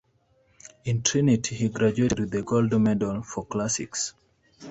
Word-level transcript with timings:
In 0.85 1.03
Trinity 1.03 1.55
he 1.55 1.69
graduated 1.69 2.19
with 2.19 2.31
the 2.31 2.41
gold 2.41 2.71
medal 2.81 3.21
for 3.21 3.45
Classics. 3.45 4.15